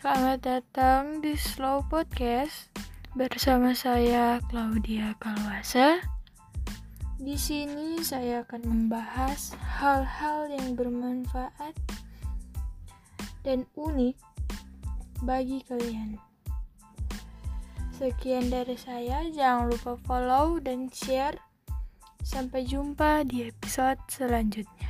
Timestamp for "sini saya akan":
7.36-8.64